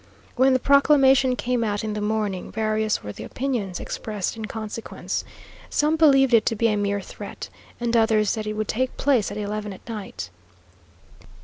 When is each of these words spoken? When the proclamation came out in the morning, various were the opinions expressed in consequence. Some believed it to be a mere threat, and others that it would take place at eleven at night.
When 0.35 0.53
the 0.53 0.57
proclamation 0.59 1.35
came 1.35 1.63
out 1.63 1.83
in 1.83 1.93
the 1.93 2.01
morning, 2.01 2.51
various 2.51 3.03
were 3.03 3.11
the 3.11 3.23
opinions 3.23 3.79
expressed 3.79 4.35
in 4.35 4.45
consequence. 4.45 5.23
Some 5.69 5.95
believed 5.95 6.33
it 6.33 6.43
to 6.47 6.55
be 6.55 6.69
a 6.69 6.75
mere 6.75 7.01
threat, 7.01 7.49
and 7.79 7.95
others 7.95 8.33
that 8.33 8.47
it 8.47 8.53
would 8.53 8.67
take 8.67 8.97
place 8.97 9.29
at 9.29 9.37
eleven 9.37 9.73
at 9.73 9.87
night. 9.87 10.31